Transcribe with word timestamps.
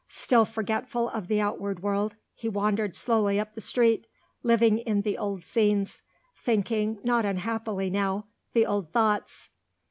Still 0.09 0.45
forgetful 0.45 1.09
of 1.09 1.27
the 1.27 1.39
outward 1.39 1.83
world, 1.83 2.15
he 2.33 2.49
wandered 2.49 2.95
slowly 2.95 3.39
up 3.39 3.53
the 3.53 3.61
street; 3.61 4.07
living 4.41 4.79
in 4.79 5.03
the 5.03 5.15
old 5.15 5.43
scenes; 5.43 6.01
thinking, 6.35 6.97
not 7.03 7.23
unhappily 7.23 7.91
now, 7.91 8.25
the 8.53 8.65
old 8.65 8.91
thoughts. 8.91 9.49